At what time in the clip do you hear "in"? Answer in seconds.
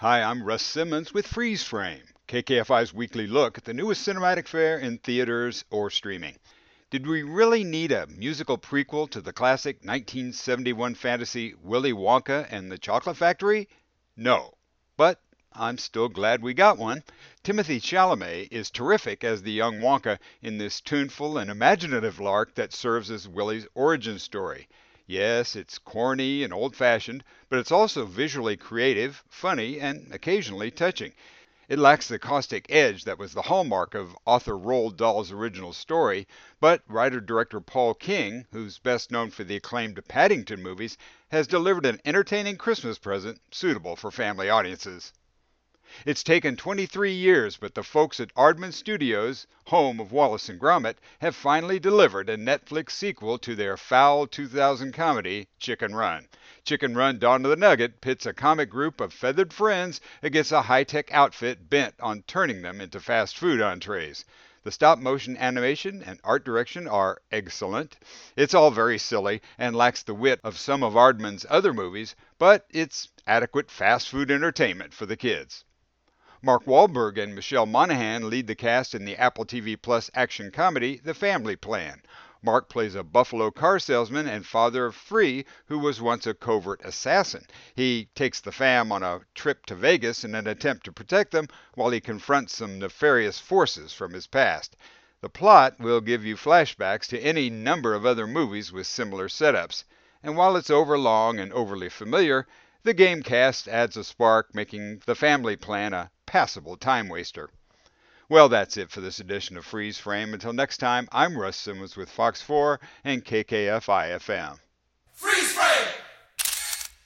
4.78-4.96, 20.40-20.56, 78.94-79.04, 90.24-90.34